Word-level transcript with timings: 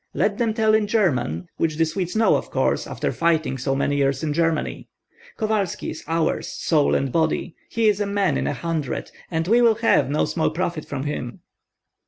Let 0.15 0.39
them 0.39 0.55
tell 0.55 0.73
in 0.73 0.87
German, 0.87 1.45
which 1.57 1.75
the 1.75 1.85
Swedes 1.85 2.15
know 2.15 2.35
of 2.35 2.49
course, 2.49 2.87
after 2.87 3.11
fighting 3.11 3.59
so 3.59 3.75
many 3.75 3.97
years 3.97 4.23
in 4.23 4.33
Germany. 4.33 4.89
Kovalski 5.37 5.91
is 5.91 6.03
ours, 6.07 6.51
soul 6.51 6.95
and 6.95 7.11
body. 7.11 7.53
He 7.69 7.87
is 7.87 8.01
a 8.01 8.07
man 8.07 8.35
in 8.35 8.47
a 8.47 8.53
hundred, 8.53 9.11
and 9.29 9.47
we 9.47 9.61
will 9.61 9.75
have 9.75 10.09
no 10.09 10.25
small 10.25 10.49
profit 10.49 10.85
from 10.85 11.03
him." 11.03 11.41